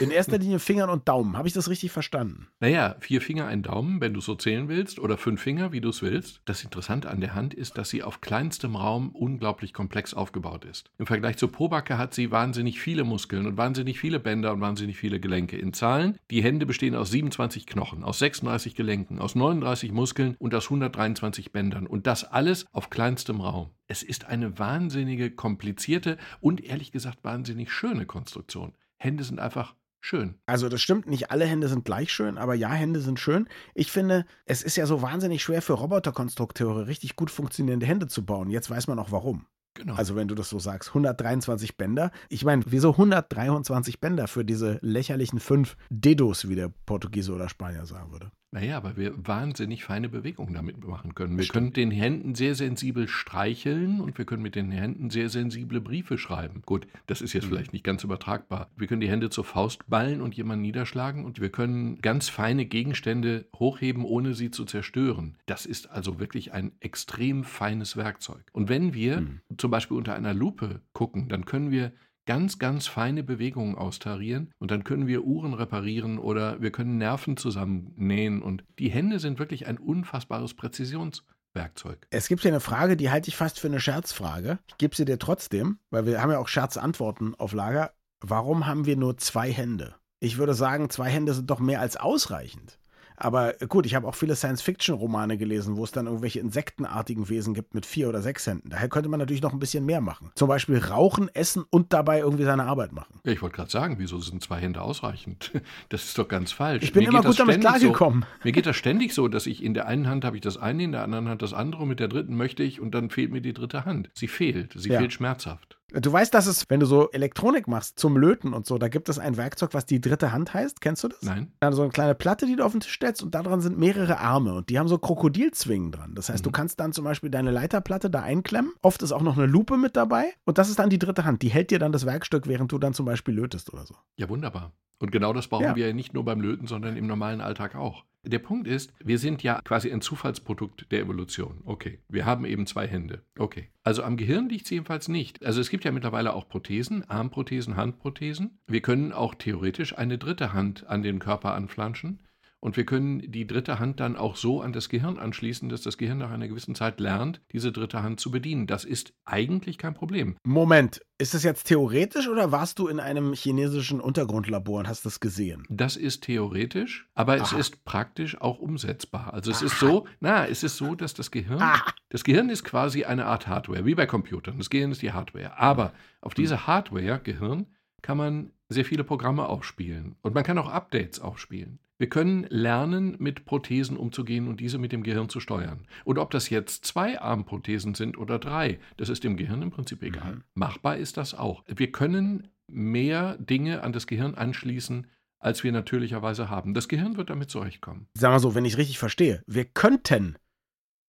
In 0.00 0.10
erster 0.10 0.38
Linie 0.38 0.58
Fingern 0.58 0.88
und 0.88 1.08
Daumen. 1.08 1.36
Habe 1.36 1.46
ich 1.46 1.52
das 1.52 1.68
richtig 1.68 1.92
verstanden? 1.92 2.48
Naja, 2.58 2.96
vier 3.00 3.20
Finger, 3.20 3.46
ein 3.46 3.62
Daumen, 3.62 4.00
wenn 4.00 4.14
du 4.14 4.20
so 4.22 4.34
zählen 4.34 4.68
willst, 4.68 4.98
oder 4.98 5.18
fünf 5.18 5.42
Finger, 5.42 5.72
wie 5.72 5.82
du 5.82 5.90
es 5.90 6.00
willst. 6.00 6.40
Das 6.46 6.64
Interessante 6.64 7.10
an 7.10 7.20
der 7.20 7.34
Hand 7.34 7.52
ist, 7.52 7.76
dass 7.76 7.90
sie 7.90 8.02
auf 8.02 8.22
kleinstem 8.22 8.76
Raum 8.76 9.10
unglaublich 9.10 9.74
komplex 9.74 10.14
aufgebaut 10.14 10.64
ist. 10.64 10.90
Im 10.98 11.06
Vergleich 11.06 11.36
zur 11.36 11.52
Pobacke 11.52 11.98
hat 11.98 12.14
sie 12.14 12.30
wahnsinnig 12.30 12.80
viele 12.80 13.04
Muskeln 13.04 13.46
und 13.46 13.58
wahnsinnig 13.58 14.00
viele 14.00 14.20
Bänder 14.20 14.52
und 14.52 14.60
wahnsinnig 14.62 14.96
viele 14.96 15.20
Gelenke. 15.20 15.58
In 15.58 15.74
Zahlen, 15.74 16.18
die 16.30 16.42
Hände 16.42 16.64
bestehen 16.64 16.94
aus 16.94 17.10
27 17.10 17.66
Knochen, 17.66 18.02
aus 18.02 18.18
36 18.20 18.74
Gelenken, 18.74 19.18
aus 19.18 19.34
39 19.34 19.92
Muskeln 19.92 20.34
und 20.38 20.54
aus 20.54 20.64
123 20.64 21.52
Bändern. 21.52 21.86
Und 21.86 22.06
das 22.06 22.24
alles 22.24 22.64
auf 22.72 22.88
kleinstem 22.88 23.40
Raum. 23.40 23.70
Es 23.86 24.02
ist 24.02 24.26
eine 24.26 24.58
wahnsinnige, 24.58 25.30
komplizierte 25.30 26.16
und 26.40 26.62
ehrlich 26.62 26.92
gesagt 26.92 27.24
wahnsinnig 27.24 27.72
schöne 27.72 28.06
Konstruktion. 28.06 28.72
Hände 29.00 29.24
sind 29.24 29.40
einfach 29.40 29.74
schön. 30.00 30.38
Also 30.46 30.68
das 30.68 30.82
stimmt, 30.82 31.06
nicht 31.06 31.30
alle 31.30 31.46
Hände 31.46 31.68
sind 31.68 31.84
gleich 31.84 32.12
schön, 32.12 32.36
aber 32.36 32.54
ja, 32.54 32.70
Hände 32.70 33.00
sind 33.00 33.18
schön. 33.18 33.48
Ich 33.74 33.90
finde, 33.90 34.26
es 34.44 34.62
ist 34.62 34.76
ja 34.76 34.86
so 34.86 35.00
wahnsinnig 35.00 35.42
schwer 35.42 35.62
für 35.62 35.72
Roboterkonstrukteure 35.72 36.86
richtig 36.86 37.16
gut 37.16 37.30
funktionierende 37.30 37.86
Hände 37.86 38.08
zu 38.08 38.24
bauen. 38.24 38.50
Jetzt 38.50 38.68
weiß 38.68 38.86
man 38.88 38.98
auch 38.98 39.10
warum. 39.10 39.46
Genau. 39.74 39.94
Also 39.94 40.16
wenn 40.16 40.28
du 40.28 40.34
das 40.34 40.48
so 40.50 40.58
sagst, 40.58 40.90
123 40.90 41.76
Bänder. 41.76 42.10
Ich 42.28 42.44
meine, 42.44 42.62
wieso 42.66 42.90
123 42.92 44.00
Bänder 44.00 44.26
für 44.28 44.44
diese 44.44 44.78
lächerlichen 44.82 45.38
fünf 45.40 45.76
Dedos, 45.90 46.48
wie 46.48 46.56
der 46.56 46.72
Portugiese 46.86 47.32
oder 47.32 47.48
Spanier 47.48 47.86
sagen 47.86 48.10
würde? 48.12 48.30
Naja, 48.52 48.82
weil 48.82 48.96
wir 48.96 49.14
wahnsinnig 49.28 49.84
feine 49.84 50.08
Bewegungen 50.08 50.54
damit 50.54 50.84
machen 50.84 51.14
können. 51.14 51.38
Wir 51.38 51.46
können 51.46 51.66
mit 51.66 51.76
den 51.76 51.92
Händen 51.92 52.34
sehr 52.34 52.56
sensibel 52.56 53.06
streicheln 53.06 54.00
und 54.00 54.18
wir 54.18 54.24
können 54.24 54.42
mit 54.42 54.56
den 54.56 54.72
Händen 54.72 55.08
sehr 55.10 55.28
sensible 55.28 55.80
Briefe 55.80 56.18
schreiben. 56.18 56.62
Gut, 56.66 56.88
das 57.06 57.20
ist 57.20 57.32
jetzt 57.32 57.44
Mhm. 57.44 57.50
vielleicht 57.50 57.72
nicht 57.72 57.84
ganz 57.84 58.02
übertragbar. 58.02 58.68
Wir 58.76 58.88
können 58.88 59.00
die 59.00 59.08
Hände 59.08 59.30
zur 59.30 59.44
Faust 59.44 59.88
ballen 59.88 60.20
und 60.20 60.34
jemanden 60.34 60.62
niederschlagen 60.62 61.24
und 61.24 61.40
wir 61.40 61.50
können 61.50 62.00
ganz 62.00 62.28
feine 62.28 62.66
Gegenstände 62.66 63.46
hochheben, 63.54 64.04
ohne 64.04 64.34
sie 64.34 64.50
zu 64.50 64.64
zerstören. 64.64 65.36
Das 65.46 65.64
ist 65.64 65.88
also 65.88 66.18
wirklich 66.18 66.52
ein 66.52 66.72
extrem 66.80 67.44
feines 67.44 67.96
Werkzeug. 67.96 68.42
Und 68.52 68.68
wenn 68.68 68.94
wir 68.94 69.20
Mhm. 69.20 69.40
Zum 69.60 69.70
Beispiel 69.70 69.96
unter 69.96 70.14
einer 70.14 70.34
Lupe 70.34 70.80
gucken, 70.92 71.28
dann 71.28 71.44
können 71.44 71.70
wir 71.70 71.92
ganz, 72.26 72.58
ganz 72.58 72.86
feine 72.86 73.22
Bewegungen 73.22 73.76
austarieren 73.76 74.52
und 74.58 74.70
dann 74.70 74.84
können 74.84 75.06
wir 75.06 75.24
Uhren 75.24 75.54
reparieren 75.54 76.18
oder 76.18 76.60
wir 76.60 76.70
können 76.70 76.98
Nerven 76.98 77.36
zusammennähen 77.36 78.42
und 78.42 78.64
die 78.78 78.90
Hände 78.90 79.18
sind 79.18 79.38
wirklich 79.38 79.66
ein 79.66 79.78
unfassbares 79.78 80.54
Präzisionswerkzeug. 80.54 82.06
Es 82.10 82.28
gibt 82.28 82.42
hier 82.42 82.50
eine 82.50 82.60
Frage, 82.60 82.96
die 82.96 83.10
halte 83.10 83.28
ich 83.28 83.36
fast 83.36 83.58
für 83.58 83.68
eine 83.68 83.80
Scherzfrage. 83.80 84.58
Ich 84.68 84.78
gebe 84.78 84.94
sie 84.94 85.04
dir 85.04 85.18
trotzdem, 85.18 85.78
weil 85.90 86.06
wir 86.06 86.22
haben 86.22 86.30
ja 86.30 86.38
auch 86.38 86.48
Scherzantworten 86.48 87.34
auf 87.34 87.52
Lager. 87.52 87.92
Warum 88.20 88.66
haben 88.66 88.86
wir 88.86 88.96
nur 88.96 89.16
zwei 89.18 89.52
Hände? 89.52 89.94
Ich 90.20 90.36
würde 90.36 90.54
sagen, 90.54 90.90
zwei 90.90 91.08
Hände 91.10 91.32
sind 91.32 91.50
doch 91.50 91.60
mehr 91.60 91.80
als 91.80 91.96
ausreichend. 91.96 92.78
Aber 93.22 93.52
gut, 93.68 93.84
ich 93.84 93.94
habe 93.94 94.08
auch 94.08 94.14
viele 94.14 94.34
Science-Fiction-Romane 94.34 95.36
gelesen, 95.36 95.76
wo 95.76 95.84
es 95.84 95.92
dann 95.92 96.06
irgendwelche 96.06 96.40
insektenartigen 96.40 97.28
Wesen 97.28 97.52
gibt 97.52 97.74
mit 97.74 97.84
vier 97.84 98.08
oder 98.08 98.22
sechs 98.22 98.46
Händen. 98.46 98.70
Daher 98.70 98.88
könnte 98.88 99.10
man 99.10 99.20
natürlich 99.20 99.42
noch 99.42 99.52
ein 99.52 99.58
bisschen 99.58 99.84
mehr 99.84 100.00
machen. 100.00 100.30
Zum 100.34 100.48
Beispiel 100.48 100.78
rauchen, 100.78 101.28
essen 101.34 101.64
und 101.68 101.92
dabei 101.92 102.20
irgendwie 102.20 102.44
seine 102.44 102.64
Arbeit 102.64 102.92
machen. 102.92 103.20
Ja, 103.24 103.32
ich 103.32 103.42
wollte 103.42 103.56
gerade 103.56 103.70
sagen, 103.70 103.96
wieso 103.98 104.18
sind 104.18 104.42
zwei 104.42 104.58
Hände 104.58 104.80
ausreichend? 104.82 105.52
Das 105.90 106.04
ist 106.04 106.18
doch 106.18 106.28
ganz 106.28 106.52
falsch. 106.52 106.82
Ich 106.84 106.92
bin 106.92 107.02
Mir 107.02 107.10
immer 107.10 107.22
gut 107.22 107.38
damit 107.38 107.60
klargekommen. 107.60 108.22
So, 108.22 108.28
mir 108.44 108.52
geht 108.52 108.66
das 108.66 108.76
ständig 108.76 109.12
so, 109.12 109.28
dass 109.28 109.46
ich 109.46 109.62
in 109.62 109.74
der 109.74 109.86
einen 109.86 110.08
Hand 110.08 110.24
habe 110.24 110.36
ich 110.36 110.42
das 110.42 110.56
eine, 110.56 110.84
in 110.84 110.92
der 110.92 111.02
anderen 111.02 111.28
Hand 111.28 111.42
das 111.42 111.52
andere 111.52 111.82
und 111.82 111.88
mit 111.88 112.00
der 112.00 112.08
dritten 112.08 112.36
möchte 112.36 112.62
ich 112.62 112.80
und 112.80 112.92
dann 112.94 113.10
fehlt 113.10 113.30
mir 113.30 113.40
die 113.40 113.52
dritte 113.52 113.84
Hand. 113.84 114.10
Sie 114.14 114.28
fehlt. 114.28 114.72
Sie 114.76 114.88
Ja. 114.90 114.98
fehlt 115.00 115.12
schmerzhaft. 115.12 115.79
Du 115.92 116.12
weißt, 116.12 116.32
dass 116.32 116.46
es, 116.46 116.64
wenn 116.68 116.80
du 116.80 116.86
so 116.86 117.10
Elektronik 117.10 117.66
machst 117.68 117.98
zum 117.98 118.16
Löten 118.16 118.52
und 118.54 118.66
so, 118.66 118.78
da 118.78 118.88
gibt 118.88 119.08
es 119.08 119.18
ein 119.18 119.36
Werkzeug, 119.36 119.74
was 119.74 119.86
die 119.86 120.00
dritte 120.00 120.32
Hand 120.32 120.54
heißt. 120.54 120.80
Kennst 120.80 121.02
du 121.04 121.08
das? 121.08 121.22
Nein? 121.22 121.52
Dann 121.60 121.72
so 121.72 121.82
eine 121.82 121.90
kleine 121.90 122.14
Platte, 122.14 122.46
die 122.46 122.56
du 122.56 122.64
auf 122.64 122.72
den 122.72 122.80
Tisch 122.80 122.94
stellst 122.94 123.22
und 123.22 123.34
daran 123.34 123.60
sind 123.60 123.78
mehrere 123.78 124.18
Arme 124.18 124.54
und 124.54 124.68
die 124.68 124.78
haben 124.78 124.88
so 124.88 124.98
Krokodilzwingen 124.98 125.92
dran. 125.92 126.14
Das 126.14 126.28
heißt, 126.28 126.44
du 126.44 126.50
Mhm. 126.50 126.54
kannst 126.54 126.80
dann 126.80 126.92
zum 126.92 127.04
Beispiel 127.04 127.30
deine 127.30 127.50
Leiterplatte 127.50 128.10
da 128.10 128.22
einklemmen. 128.22 128.72
Oft 128.82 129.02
ist 129.02 129.12
auch 129.12 129.22
noch 129.22 129.36
eine 129.36 129.46
Lupe 129.46 129.76
mit 129.76 129.96
dabei 129.96 130.32
und 130.44 130.58
das 130.58 130.68
ist 130.68 130.78
dann 130.78 130.90
die 130.90 130.98
dritte 130.98 131.24
Hand. 131.24 131.42
Die 131.42 131.48
hält 131.50 131.70
dir 131.70 131.78
dann 131.78 131.92
das 131.92 132.06
Werkstück, 132.06 132.46
während 132.46 132.72
du 132.72 132.78
dann 132.78 132.94
zum 132.94 133.06
Beispiel 133.06 133.34
lötest 133.34 133.72
oder 133.72 133.84
so. 133.86 133.94
Ja, 134.16 134.28
wunderbar. 134.28 134.72
Und 135.00 135.10
genau 135.10 135.32
das 135.32 135.48
brauchen 135.48 135.64
Ja. 135.64 135.76
wir 135.76 135.88
ja 135.88 135.92
nicht 135.92 136.14
nur 136.14 136.24
beim 136.24 136.40
Löten, 136.40 136.66
sondern 136.66 136.96
im 136.96 137.06
normalen 137.06 137.40
Alltag 137.40 137.74
auch. 137.74 138.04
Der 138.22 138.38
Punkt 138.38 138.68
ist, 138.68 138.92
wir 139.02 139.18
sind 139.18 139.42
ja 139.42 139.62
quasi 139.64 139.90
ein 139.90 140.02
Zufallsprodukt 140.02 140.92
der 140.92 141.00
Evolution. 141.00 141.62
Okay, 141.64 142.00
wir 142.08 142.26
haben 142.26 142.44
eben 142.44 142.66
zwei 142.66 142.86
Hände. 142.86 143.22
Okay. 143.38 143.70
Also 143.82 144.02
am 144.02 144.18
Gehirn 144.18 144.50
liegt 144.50 144.66
es 144.66 144.70
jedenfalls 144.70 145.08
nicht. 145.08 145.42
Also 145.42 145.62
es 145.62 145.70
gibt 145.70 145.84
ja 145.84 145.90
mittlerweile 145.90 146.34
auch 146.34 146.46
Prothesen, 146.46 147.08
Armprothesen, 147.08 147.76
Handprothesen. 147.76 148.58
Wir 148.66 148.82
können 148.82 149.14
auch 149.14 149.34
theoretisch 149.34 149.96
eine 149.96 150.18
dritte 150.18 150.52
Hand 150.52 150.86
an 150.86 151.02
den 151.02 151.18
Körper 151.18 151.54
anflanschen. 151.54 152.20
Und 152.62 152.76
wir 152.76 152.84
können 152.84 153.20
die 153.32 153.46
dritte 153.46 153.78
Hand 153.78 154.00
dann 154.00 154.16
auch 154.16 154.36
so 154.36 154.60
an 154.60 154.74
das 154.74 154.90
Gehirn 154.90 155.18
anschließen, 155.18 155.70
dass 155.70 155.80
das 155.80 155.96
Gehirn 155.96 156.18
nach 156.18 156.30
einer 156.30 156.46
gewissen 156.46 156.74
Zeit 156.74 157.00
lernt, 157.00 157.40
diese 157.52 157.72
dritte 157.72 158.02
Hand 158.02 158.20
zu 158.20 158.30
bedienen. 158.30 158.66
Das 158.66 158.84
ist 158.84 159.14
eigentlich 159.24 159.78
kein 159.78 159.94
Problem. 159.94 160.36
Moment, 160.44 161.00
ist 161.16 161.32
das 161.32 161.42
jetzt 161.42 161.64
theoretisch 161.64 162.28
oder 162.28 162.52
warst 162.52 162.78
du 162.78 162.88
in 162.88 163.00
einem 163.00 163.32
chinesischen 163.32 163.98
Untergrundlabor 163.98 164.80
und 164.80 164.88
hast 164.88 165.06
das 165.06 165.20
gesehen? 165.20 165.64
Das 165.70 165.96
ist 165.96 166.22
theoretisch, 166.24 167.08
aber 167.14 167.36
es 167.36 167.52
Aha. 167.52 167.58
ist 167.58 167.84
praktisch 167.84 168.38
auch 168.40 168.58
umsetzbar. 168.58 169.32
Also 169.32 169.50
es 169.50 169.62
ist 169.62 169.78
so, 169.78 170.06
na, 170.20 170.46
es 170.46 170.62
ist 170.62 170.76
so, 170.76 170.94
dass 170.94 171.14
das 171.14 171.30
Gehirn, 171.30 171.62
Ah. 171.62 171.82
das 172.10 172.24
Gehirn 172.24 172.50
ist 172.50 172.64
quasi 172.64 173.04
eine 173.04 173.24
Art 173.24 173.46
Hardware, 173.46 173.86
wie 173.86 173.94
bei 173.94 174.04
Computern. 174.04 174.58
Das 174.58 174.68
Gehirn 174.68 174.92
ist 174.92 175.00
die 175.00 175.12
Hardware. 175.12 175.58
Aber 175.58 175.94
auf 176.20 176.34
diese 176.34 176.66
Hardware, 176.66 177.20
Gehirn, 177.24 177.66
kann 178.02 178.18
man 178.18 178.50
sehr 178.68 178.84
viele 178.84 179.04
Programme 179.04 179.46
aufspielen. 179.48 180.16
Und 180.20 180.34
man 180.34 180.44
kann 180.44 180.58
auch 180.58 180.68
Updates 180.68 181.20
aufspielen. 181.20 181.78
Wir 182.00 182.08
können 182.08 182.46
lernen, 182.48 183.16
mit 183.18 183.44
Prothesen 183.44 183.98
umzugehen 183.98 184.48
und 184.48 184.58
diese 184.58 184.78
mit 184.78 184.90
dem 184.90 185.02
Gehirn 185.02 185.28
zu 185.28 185.38
steuern. 185.38 185.86
Und 186.06 186.16
ob 186.16 186.30
das 186.30 186.48
jetzt 186.48 186.86
zwei 186.86 187.20
Armprothesen 187.20 187.94
sind 187.94 188.16
oder 188.16 188.38
drei, 188.38 188.80
das 188.96 189.10
ist 189.10 189.22
dem 189.22 189.36
Gehirn 189.36 189.60
im 189.60 189.70
Prinzip 189.70 190.02
egal. 190.02 190.36
Mhm. 190.36 190.44
Machbar 190.54 190.96
ist 190.96 191.18
das 191.18 191.34
auch. 191.34 191.62
Wir 191.66 191.92
können 191.92 192.48
mehr 192.68 193.36
Dinge 193.36 193.82
an 193.82 193.92
das 193.92 194.06
Gehirn 194.06 194.34
anschließen, 194.34 195.08
als 195.40 195.62
wir 195.62 195.72
natürlicherweise 195.72 196.48
haben. 196.48 196.72
Das 196.72 196.88
Gehirn 196.88 197.18
wird 197.18 197.28
damit 197.28 197.50
zurechtkommen. 197.50 198.06
Sag 198.14 198.30
mal 198.30 198.40
so, 198.40 198.54
wenn 198.54 198.64
ich 198.64 198.78
richtig 198.78 198.98
verstehe, 198.98 199.42
wir 199.46 199.66
könnten, 199.66 200.36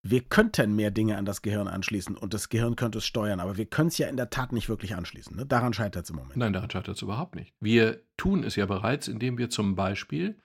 wir 0.03 0.19
könnten 0.19 0.75
mehr 0.75 0.91
Dinge 0.91 1.15
an 1.15 1.23
das 1.23 1.41
Gehirn 1.41 1.69
anschließen 1.69 2.17
und 2.17 2.33
das 2.33 2.49
Gehirn 2.49 2.75
könnte 2.75 2.97
es 2.97 3.05
steuern, 3.05 3.39
aber 3.39 3.55
wir 3.55 3.65
können 3.65 3.87
es 3.87 3.97
ja 3.97 4.09
in 4.09 4.17
der 4.17 4.29
Tat 4.29 4.51
nicht 4.51 4.67
wirklich 4.67 4.93
anschließen. 4.93 5.37
Ne? 5.37 5.45
Daran 5.45 5.71
scheitert 5.71 6.03
es 6.03 6.09
im 6.09 6.17
Moment. 6.17 6.35
Nein, 6.35 6.51
daran 6.51 6.69
scheitert 6.69 6.97
es 6.97 7.01
überhaupt 7.01 7.35
nicht. 7.35 7.53
Wir 7.61 8.01
tun 8.17 8.43
es 8.43 8.57
ja 8.57 8.65
bereits, 8.65 9.07
indem 9.07 9.37
wir 9.37 9.49
zum 9.49 9.75
Beispiel 9.75 10.37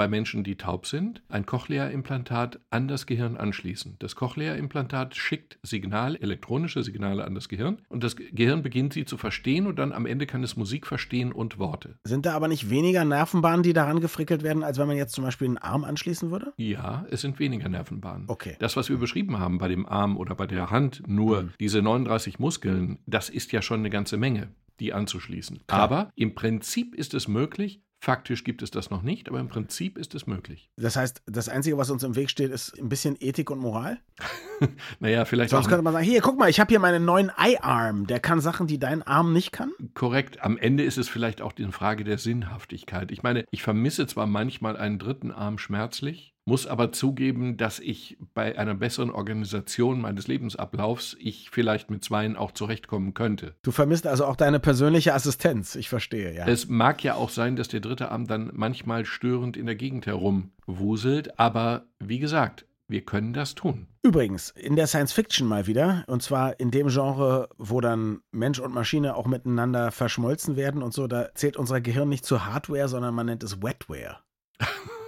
bei 0.00 0.08
Menschen, 0.08 0.44
die 0.44 0.56
taub 0.56 0.86
sind, 0.86 1.22
ein 1.28 1.44
Cochlea-Implantat 1.44 2.58
an 2.70 2.88
das 2.88 3.04
Gehirn 3.04 3.36
anschließen. 3.36 3.96
Das 3.98 4.16
Cochlea-Implantat 4.16 5.14
schickt 5.14 5.58
Signale, 5.62 6.18
elektronische 6.22 6.82
Signale 6.82 7.22
an 7.24 7.34
das 7.34 7.50
Gehirn 7.50 7.82
und 7.90 8.02
das 8.02 8.16
Gehirn 8.16 8.62
beginnt 8.62 8.94
sie 8.94 9.04
zu 9.04 9.18
verstehen 9.18 9.66
und 9.66 9.78
dann 9.78 9.92
am 9.92 10.06
Ende 10.06 10.24
kann 10.24 10.42
es 10.42 10.56
Musik 10.56 10.86
verstehen 10.86 11.32
und 11.32 11.58
Worte. 11.58 11.98
Sind 12.04 12.24
da 12.24 12.32
aber 12.34 12.48
nicht 12.48 12.70
weniger 12.70 13.04
Nervenbahnen, 13.04 13.62
die 13.62 13.74
daran 13.74 14.00
gefrickelt 14.00 14.42
werden, 14.42 14.62
als 14.62 14.78
wenn 14.78 14.86
man 14.86 14.96
jetzt 14.96 15.12
zum 15.12 15.24
Beispiel 15.24 15.48
einen 15.48 15.58
Arm 15.58 15.84
anschließen 15.84 16.30
würde? 16.30 16.54
Ja, 16.56 17.04
es 17.10 17.20
sind 17.20 17.38
weniger 17.38 17.68
Nervenbahnen. 17.68 18.24
Okay. 18.28 18.56
Das, 18.58 18.76
was 18.76 18.88
wir 18.88 18.96
beschrieben 18.96 19.38
haben 19.38 19.58
bei 19.58 19.68
dem 19.68 19.84
Arm 19.84 20.16
oder 20.16 20.34
bei 20.34 20.46
der 20.46 20.70
Hand, 20.70 21.02
nur 21.06 21.42
Mhm. 21.42 21.50
diese 21.60 21.82
39 21.82 22.38
Muskeln, 22.38 23.00
das 23.04 23.28
ist 23.28 23.52
ja 23.52 23.60
schon 23.60 23.80
eine 23.80 23.90
ganze 23.90 24.16
Menge, 24.16 24.48
die 24.80 24.94
anzuschließen. 24.94 25.60
Klar. 25.66 25.78
Aber 25.82 26.10
im 26.14 26.34
Prinzip 26.34 26.94
ist 26.94 27.12
es 27.12 27.28
möglich, 27.28 27.82
faktisch 28.00 28.44
gibt 28.44 28.62
es 28.62 28.70
das 28.70 28.90
noch 28.90 29.02
nicht, 29.02 29.28
aber 29.28 29.38
im 29.40 29.48
Prinzip 29.48 29.98
ist 29.98 30.14
es 30.14 30.26
möglich. 30.26 30.70
Das 30.76 30.96
heißt, 30.96 31.22
das 31.26 31.48
Einzige, 31.48 31.76
was 31.78 31.90
uns 31.90 32.02
im 32.02 32.16
Weg 32.16 32.30
steht, 32.30 32.50
ist 32.50 32.78
ein 32.78 32.88
bisschen 32.88 33.16
Ethik 33.20 33.50
und 33.50 33.58
Moral. 33.60 33.98
Naja, 34.98 35.24
vielleicht 35.24 35.50
Sonst 35.50 35.68
könnte 35.68 35.82
man 35.82 35.94
sagen, 35.94 36.04
hier, 36.04 36.20
guck 36.20 36.38
mal, 36.38 36.50
ich 36.50 36.60
habe 36.60 36.68
hier 36.68 36.80
meinen 36.80 37.06
neuen 37.06 37.30
Eye-Arm. 37.34 38.06
Der 38.06 38.20
kann 38.20 38.40
Sachen, 38.40 38.66
die 38.66 38.78
dein 38.78 39.02
Arm 39.02 39.32
nicht 39.32 39.52
kann. 39.52 39.72
korrekt. 39.94 40.42
Am 40.42 40.58
Ende 40.58 40.82
ist 40.84 40.98
es 40.98 41.08
vielleicht 41.08 41.40
auch 41.40 41.52
die 41.52 41.64
Frage 41.72 42.04
der 42.04 42.18
Sinnhaftigkeit. 42.18 43.10
Ich 43.10 43.22
meine, 43.22 43.46
ich 43.50 43.62
vermisse 43.62 44.06
zwar 44.06 44.26
manchmal 44.26 44.76
einen 44.76 44.98
dritten 44.98 45.30
Arm 45.30 45.56
schmerzlich, 45.56 46.34
muss 46.50 46.66
aber 46.66 46.90
zugeben, 46.90 47.56
dass 47.56 47.78
ich 47.78 48.18
bei 48.34 48.58
einer 48.58 48.74
besseren 48.74 49.12
Organisation 49.12 50.00
meines 50.00 50.26
Lebensablaufs 50.26 51.16
ich 51.20 51.48
vielleicht 51.48 51.92
mit 51.92 52.02
zweien 52.02 52.36
auch 52.36 52.50
zurechtkommen 52.50 53.14
könnte. 53.14 53.54
Du 53.62 53.70
vermisst 53.70 54.04
also 54.04 54.24
auch 54.26 54.34
deine 54.34 54.58
persönliche 54.58 55.14
Assistenz. 55.14 55.76
Ich 55.76 55.88
verstehe, 55.88 56.34
ja. 56.34 56.48
Es 56.48 56.68
mag 56.68 57.04
ja 57.04 57.14
auch 57.14 57.30
sein, 57.30 57.54
dass 57.54 57.68
der 57.68 57.78
dritte 57.78 58.10
Arm 58.10 58.26
dann 58.26 58.50
manchmal 58.52 59.04
störend 59.04 59.56
in 59.56 59.66
der 59.66 59.76
Gegend 59.76 60.06
herumwuselt, 60.06 61.38
aber 61.38 61.86
wie 62.00 62.18
gesagt, 62.18 62.66
wir 62.88 63.02
können 63.02 63.32
das 63.32 63.54
tun. 63.54 63.86
Übrigens, 64.02 64.50
in 64.50 64.74
der 64.74 64.88
Science 64.88 65.12
Fiction 65.12 65.46
mal 65.46 65.68
wieder, 65.68 66.02
und 66.08 66.20
zwar 66.20 66.58
in 66.58 66.72
dem 66.72 66.88
Genre, 66.88 67.48
wo 67.58 67.80
dann 67.80 68.22
Mensch 68.32 68.58
und 68.58 68.74
Maschine 68.74 69.14
auch 69.14 69.28
miteinander 69.28 69.92
verschmolzen 69.92 70.56
werden 70.56 70.82
und 70.82 70.92
so, 70.92 71.06
da 71.06 71.32
zählt 71.36 71.56
unser 71.56 71.80
Gehirn 71.80 72.08
nicht 72.08 72.24
zur 72.24 72.46
Hardware, 72.46 72.88
sondern 72.88 73.14
man 73.14 73.26
nennt 73.26 73.44
es 73.44 73.62
Wetware. 73.62 74.18